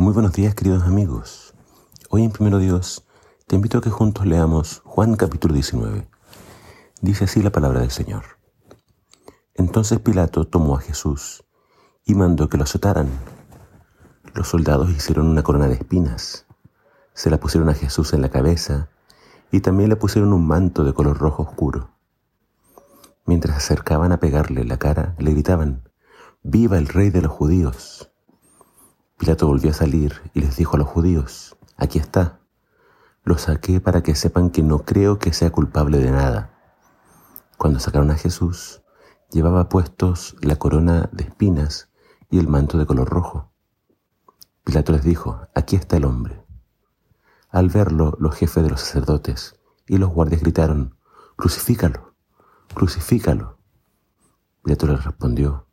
Muy 0.00 0.12
buenos 0.12 0.32
días 0.32 0.54
queridos 0.54 0.84
amigos. 0.84 1.54
Hoy 2.08 2.22
en 2.22 2.30
Primero 2.30 2.60
Dios 2.60 3.04
te 3.48 3.56
invito 3.56 3.78
a 3.78 3.80
que 3.80 3.90
juntos 3.90 4.26
leamos 4.26 4.80
Juan 4.84 5.16
capítulo 5.16 5.54
19. 5.54 6.06
Dice 7.00 7.24
así 7.24 7.42
la 7.42 7.50
palabra 7.50 7.80
del 7.80 7.90
Señor. 7.90 8.22
Entonces 9.56 9.98
Pilato 9.98 10.44
tomó 10.44 10.76
a 10.76 10.80
Jesús 10.80 11.42
y 12.04 12.14
mandó 12.14 12.48
que 12.48 12.56
lo 12.58 12.62
azotaran. 12.62 13.08
Los 14.34 14.46
soldados 14.46 14.88
hicieron 14.90 15.26
una 15.26 15.42
corona 15.42 15.66
de 15.66 15.74
espinas, 15.74 16.46
se 17.12 17.28
la 17.28 17.40
pusieron 17.40 17.68
a 17.68 17.74
Jesús 17.74 18.12
en 18.12 18.22
la 18.22 18.28
cabeza 18.28 18.90
y 19.50 19.62
también 19.62 19.88
le 19.88 19.96
pusieron 19.96 20.32
un 20.32 20.46
manto 20.46 20.84
de 20.84 20.94
color 20.94 21.18
rojo 21.18 21.42
oscuro. 21.42 21.90
Mientras 23.26 23.56
acercaban 23.56 24.12
a 24.12 24.20
pegarle 24.20 24.62
la 24.62 24.78
cara, 24.78 25.16
le 25.18 25.32
gritaban, 25.32 25.90
¡Viva 26.44 26.78
el 26.78 26.86
rey 26.86 27.10
de 27.10 27.22
los 27.22 27.32
judíos! 27.32 28.12
Pilato 29.18 29.48
volvió 29.48 29.72
a 29.72 29.74
salir 29.74 30.22
y 30.32 30.40
les 30.40 30.56
dijo 30.56 30.76
a 30.76 30.78
los 30.78 30.86
judíos, 30.86 31.56
aquí 31.76 31.98
está, 31.98 32.38
lo 33.24 33.36
saqué 33.36 33.80
para 33.80 34.02
que 34.02 34.14
sepan 34.14 34.50
que 34.50 34.62
no 34.62 34.84
creo 34.84 35.18
que 35.18 35.32
sea 35.32 35.50
culpable 35.50 35.98
de 35.98 36.12
nada. 36.12 36.54
Cuando 37.58 37.80
sacaron 37.80 38.12
a 38.12 38.16
Jesús, 38.16 38.82
llevaba 39.30 39.68
puestos 39.68 40.36
la 40.40 40.54
corona 40.56 41.10
de 41.12 41.24
espinas 41.24 41.90
y 42.30 42.38
el 42.38 42.46
manto 42.46 42.78
de 42.78 42.86
color 42.86 43.08
rojo. 43.08 43.52
Pilato 44.62 44.92
les 44.92 45.02
dijo, 45.02 45.40
aquí 45.52 45.74
está 45.74 45.96
el 45.96 46.04
hombre. 46.04 46.44
Al 47.50 47.70
verlo, 47.70 48.16
los 48.20 48.36
jefes 48.36 48.62
de 48.62 48.70
los 48.70 48.80
sacerdotes 48.82 49.58
y 49.88 49.98
los 49.98 50.10
guardias 50.10 50.42
gritaron, 50.42 50.96
crucifícalo, 51.34 52.14
crucifícalo. 52.72 53.58
Pilato 54.62 54.86
les 54.86 55.04
respondió, 55.04 55.66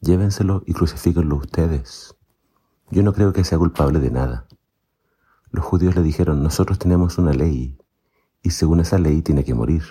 llévenselo 0.00 0.62
y 0.66 0.74
crucifíquenlo 0.74 1.36
ustedes. 1.36 2.14
Yo 2.90 3.02
no 3.02 3.12
creo 3.12 3.32
que 3.32 3.44
sea 3.44 3.58
culpable 3.58 3.98
de 3.98 4.10
nada. 4.10 4.46
Los 5.50 5.64
judíos 5.64 5.94
le 5.94 6.02
dijeron, 6.02 6.42
nosotros 6.42 6.78
tenemos 6.78 7.18
una 7.18 7.32
ley, 7.32 7.78
y 8.42 8.50
según 8.50 8.80
esa 8.80 8.98
ley 8.98 9.22
tiene 9.22 9.44
que 9.44 9.54
morir, 9.54 9.84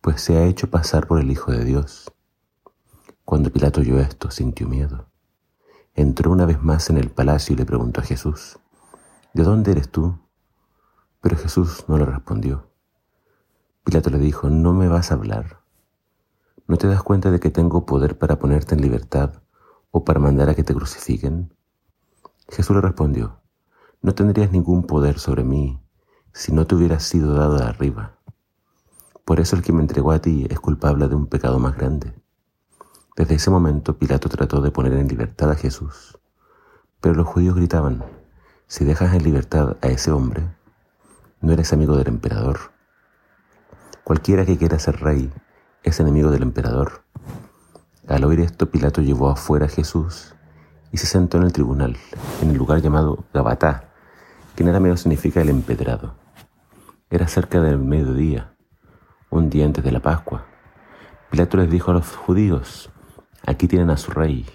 pues 0.00 0.22
se 0.22 0.36
ha 0.36 0.44
hecho 0.44 0.70
pasar 0.70 1.06
por 1.06 1.20
el 1.20 1.30
Hijo 1.30 1.52
de 1.52 1.64
Dios. 1.64 2.12
Cuando 3.24 3.50
Pilato 3.50 3.80
oyó 3.80 3.98
esto, 3.98 4.30
sintió 4.30 4.68
miedo. 4.68 5.08
Entró 5.94 6.30
una 6.30 6.46
vez 6.46 6.62
más 6.62 6.88
en 6.90 6.96
el 6.96 7.10
palacio 7.10 7.54
y 7.54 7.56
le 7.56 7.66
preguntó 7.66 8.00
a 8.00 8.04
Jesús, 8.04 8.58
¿de 9.34 9.42
dónde 9.42 9.72
eres 9.72 9.90
tú? 9.90 10.18
Pero 11.20 11.36
Jesús 11.36 11.84
no 11.88 11.98
le 11.98 12.04
respondió. 12.04 12.70
Pilato 13.82 14.10
le 14.10 14.18
dijo, 14.18 14.48
no 14.48 14.72
me 14.72 14.88
vas 14.88 15.10
a 15.10 15.14
hablar. 15.14 15.60
¿No 16.68 16.76
te 16.76 16.86
das 16.86 17.02
cuenta 17.02 17.30
de 17.30 17.40
que 17.40 17.50
tengo 17.50 17.86
poder 17.86 18.18
para 18.18 18.38
ponerte 18.38 18.74
en 18.74 18.82
libertad 18.82 19.42
o 19.90 20.04
para 20.04 20.20
mandar 20.20 20.48
a 20.48 20.54
que 20.54 20.64
te 20.64 20.74
crucifiquen? 20.74 21.55
Jesús 22.48 22.76
le 22.76 22.82
respondió, 22.82 23.40
no 24.02 24.14
tendrías 24.14 24.52
ningún 24.52 24.84
poder 24.84 25.18
sobre 25.18 25.42
mí 25.42 25.82
si 26.32 26.52
no 26.52 26.66
te 26.66 26.76
hubieras 26.76 27.02
sido 27.02 27.34
dado 27.34 27.58
de 27.58 27.64
arriba. 27.64 28.18
Por 29.24 29.40
eso 29.40 29.56
el 29.56 29.62
que 29.62 29.72
me 29.72 29.80
entregó 29.80 30.12
a 30.12 30.20
ti 30.20 30.46
es 30.48 30.60
culpable 30.60 31.08
de 31.08 31.16
un 31.16 31.26
pecado 31.26 31.58
más 31.58 31.76
grande. 31.76 32.14
Desde 33.16 33.34
ese 33.34 33.50
momento 33.50 33.98
Pilato 33.98 34.28
trató 34.28 34.60
de 34.60 34.70
poner 34.70 34.92
en 34.92 35.08
libertad 35.08 35.50
a 35.50 35.56
Jesús, 35.56 36.20
pero 37.00 37.14
los 37.14 37.26
judíos 37.26 37.56
gritaban, 37.56 38.04
si 38.68 38.84
dejas 38.84 39.12
en 39.14 39.24
libertad 39.24 39.76
a 39.82 39.88
ese 39.88 40.12
hombre, 40.12 40.54
no 41.40 41.52
eres 41.52 41.72
amigo 41.72 41.96
del 41.96 42.08
emperador. 42.08 42.58
Cualquiera 44.04 44.46
que 44.46 44.56
quiera 44.56 44.78
ser 44.78 45.00
rey 45.00 45.32
es 45.82 45.98
enemigo 45.98 46.30
del 46.30 46.42
emperador. 46.42 47.02
Al 48.06 48.22
oír 48.22 48.38
esto, 48.38 48.70
Pilato 48.70 49.02
llevó 49.02 49.30
afuera 49.30 49.66
a 49.66 49.68
Jesús 49.68 50.35
y 50.96 50.98
se 50.98 51.04
sentó 51.04 51.36
en 51.36 51.42
el 51.42 51.52
tribunal, 51.52 51.98
en 52.40 52.48
el 52.48 52.56
lugar 52.56 52.80
llamado 52.80 53.26
Gabatá, 53.34 53.90
que 54.54 54.64
nada 54.64 54.80
menos 54.80 55.00
significa 55.00 55.42
el 55.42 55.50
empedrado. 55.50 56.14
Era 57.10 57.28
cerca 57.28 57.60
del 57.60 57.76
mediodía, 57.76 58.54
un 59.28 59.50
día 59.50 59.66
antes 59.66 59.84
de 59.84 59.92
la 59.92 60.00
Pascua. 60.00 60.46
Pilato 61.30 61.58
les 61.58 61.70
dijo 61.70 61.90
a 61.90 61.94
los 61.94 62.16
judíos, 62.16 62.88
aquí 63.46 63.68
tienen 63.68 63.90
a 63.90 63.98
su 63.98 64.10
rey. 64.10 64.46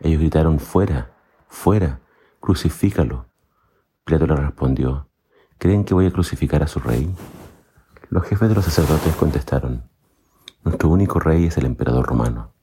Ellos 0.00 0.18
gritaron, 0.18 0.58
fuera, 0.58 1.12
fuera, 1.46 2.00
crucifícalo. 2.40 3.26
Pilato 4.04 4.26
les 4.26 4.40
respondió, 4.40 5.08
¿creen 5.58 5.84
que 5.84 5.94
voy 5.94 6.06
a 6.06 6.10
crucificar 6.10 6.64
a 6.64 6.66
su 6.66 6.80
rey? 6.80 7.14
Los 8.10 8.24
jefes 8.24 8.48
de 8.48 8.56
los 8.56 8.64
sacerdotes 8.64 9.14
contestaron, 9.14 9.88
nuestro 10.64 10.88
único 10.88 11.20
rey 11.20 11.44
es 11.44 11.56
el 11.58 11.66
emperador 11.66 12.04
romano. 12.04 12.53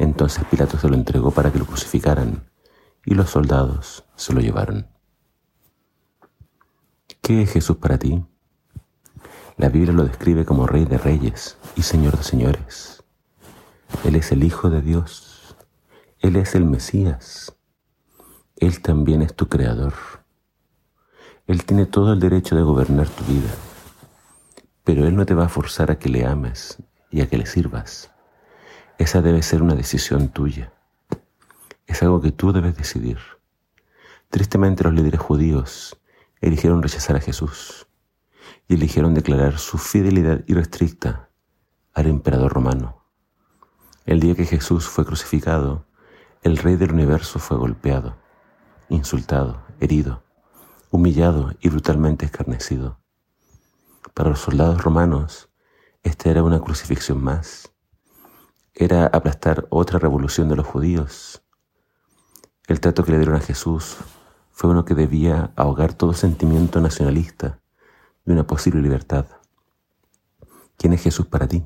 Entonces 0.00 0.42
Pilato 0.50 0.78
se 0.78 0.88
lo 0.88 0.94
entregó 0.94 1.30
para 1.30 1.52
que 1.52 1.58
lo 1.58 1.66
crucificaran 1.66 2.48
y 3.04 3.12
los 3.12 3.28
soldados 3.28 4.02
se 4.16 4.32
lo 4.32 4.40
llevaron. 4.40 4.86
¿Qué 7.20 7.42
es 7.42 7.52
Jesús 7.52 7.76
para 7.76 7.98
ti? 7.98 8.24
La 9.58 9.68
Biblia 9.68 9.92
lo 9.92 10.04
describe 10.04 10.46
como 10.46 10.66
Rey 10.66 10.86
de 10.86 10.96
Reyes 10.96 11.58
y 11.76 11.82
Señor 11.82 12.16
de 12.16 12.22
Señores. 12.22 13.04
Él 14.02 14.16
es 14.16 14.32
el 14.32 14.42
Hijo 14.42 14.70
de 14.70 14.80
Dios. 14.80 15.54
Él 16.20 16.36
es 16.36 16.54
el 16.54 16.64
Mesías. 16.64 17.54
Él 18.56 18.80
también 18.80 19.20
es 19.20 19.34
tu 19.34 19.50
Creador. 19.50 19.92
Él 21.46 21.66
tiene 21.66 21.84
todo 21.84 22.14
el 22.14 22.20
derecho 22.20 22.56
de 22.56 22.62
gobernar 22.62 23.06
tu 23.10 23.22
vida. 23.24 23.50
Pero 24.82 25.06
Él 25.06 25.14
no 25.14 25.26
te 25.26 25.34
va 25.34 25.44
a 25.44 25.50
forzar 25.50 25.90
a 25.90 25.98
que 25.98 26.08
le 26.08 26.24
ames 26.24 26.82
y 27.10 27.20
a 27.20 27.28
que 27.28 27.36
le 27.36 27.44
sirvas. 27.44 28.10
Esa 29.00 29.22
debe 29.22 29.42
ser 29.42 29.62
una 29.62 29.74
decisión 29.74 30.28
tuya. 30.28 30.74
Es 31.86 32.02
algo 32.02 32.20
que 32.20 32.32
tú 32.32 32.52
debes 32.52 32.76
decidir. 32.76 33.16
Tristemente 34.28 34.84
los 34.84 34.92
líderes 34.92 35.18
judíos 35.18 35.98
eligieron 36.42 36.82
rechazar 36.82 37.16
a 37.16 37.20
Jesús 37.20 37.86
y 38.68 38.74
eligieron 38.74 39.14
declarar 39.14 39.58
su 39.58 39.78
fidelidad 39.78 40.44
irrestricta 40.46 41.30
al 41.94 42.08
emperador 42.08 42.52
romano. 42.52 43.02
El 44.04 44.20
día 44.20 44.34
que 44.34 44.44
Jesús 44.44 44.86
fue 44.86 45.06
crucificado, 45.06 45.86
el 46.42 46.58
rey 46.58 46.76
del 46.76 46.92
universo 46.92 47.38
fue 47.38 47.56
golpeado, 47.56 48.18
insultado, 48.90 49.62
herido, 49.80 50.24
humillado 50.90 51.54
y 51.62 51.70
brutalmente 51.70 52.26
escarnecido. 52.26 53.00
Para 54.12 54.28
los 54.28 54.40
soldados 54.40 54.84
romanos, 54.84 55.48
esta 56.02 56.28
era 56.28 56.42
una 56.42 56.60
crucifixión 56.60 57.24
más 57.24 57.69
era 58.74 59.06
aplastar 59.06 59.66
otra 59.70 59.98
revolución 59.98 60.48
de 60.48 60.56
los 60.56 60.66
judíos. 60.66 61.42
El 62.66 62.80
trato 62.80 63.04
que 63.04 63.12
le 63.12 63.18
dieron 63.18 63.36
a 63.36 63.40
Jesús 63.40 63.96
fue 64.50 64.70
uno 64.70 64.84
que 64.84 64.94
debía 64.94 65.52
ahogar 65.56 65.94
todo 65.94 66.12
sentimiento 66.12 66.80
nacionalista 66.80 67.60
de 68.24 68.32
una 68.32 68.46
posible 68.46 68.80
libertad. 68.80 69.26
¿Quién 70.76 70.92
es 70.92 71.02
Jesús 71.02 71.26
para 71.26 71.48
ti? 71.48 71.64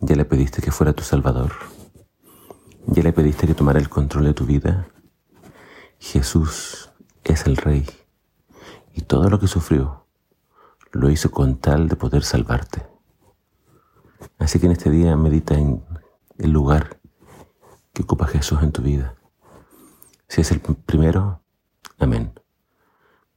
¿Ya 0.00 0.16
le 0.16 0.24
pediste 0.24 0.60
que 0.60 0.70
fuera 0.70 0.92
tu 0.92 1.02
Salvador? 1.02 1.52
¿Ya 2.86 3.02
le 3.02 3.12
pediste 3.12 3.46
que 3.46 3.54
tomara 3.54 3.78
el 3.78 3.88
control 3.88 4.24
de 4.24 4.34
tu 4.34 4.44
vida? 4.44 4.88
Jesús 5.98 6.90
es 7.24 7.46
el 7.46 7.56
Rey 7.56 7.86
y 8.92 9.02
todo 9.02 9.30
lo 9.30 9.40
que 9.40 9.48
sufrió 9.48 10.06
lo 10.92 11.10
hizo 11.10 11.30
con 11.30 11.56
tal 11.56 11.88
de 11.88 11.96
poder 11.96 12.22
salvarte. 12.22 12.93
Así 14.38 14.58
que 14.58 14.66
en 14.66 14.72
este 14.72 14.90
día 14.90 15.16
medita 15.16 15.54
en 15.54 15.82
el 16.38 16.50
lugar 16.50 17.00
que 17.92 18.02
ocupa 18.02 18.26
Jesús 18.26 18.62
en 18.62 18.72
tu 18.72 18.82
vida. 18.82 19.14
Si 20.28 20.40
es 20.40 20.50
el 20.50 20.60
primero, 20.60 21.40
amén. 21.98 22.32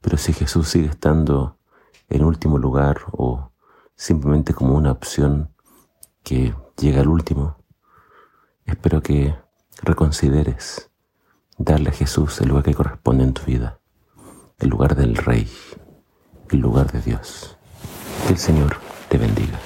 Pero 0.00 0.16
si 0.16 0.32
Jesús 0.32 0.68
sigue 0.68 0.88
estando 0.88 1.58
en 2.08 2.24
último 2.24 2.58
lugar 2.58 2.98
o 3.12 3.52
simplemente 3.94 4.54
como 4.54 4.74
una 4.74 4.92
opción 4.92 5.50
que 6.22 6.54
llega 6.76 7.00
al 7.00 7.08
último, 7.08 7.56
espero 8.64 9.02
que 9.02 9.34
reconsideres 9.82 10.90
darle 11.56 11.90
a 11.90 11.92
Jesús 11.92 12.40
el 12.40 12.48
lugar 12.48 12.64
que 12.64 12.74
corresponde 12.74 13.24
en 13.24 13.34
tu 13.34 13.42
vida, 13.42 13.80
el 14.58 14.68
lugar 14.70 14.94
del 14.94 15.16
Rey, 15.16 15.50
el 16.50 16.58
lugar 16.60 16.90
de 16.92 17.00
Dios. 17.00 17.56
Que 18.26 18.32
el 18.32 18.38
Señor 18.38 18.76
te 19.08 19.18
bendiga. 19.18 19.58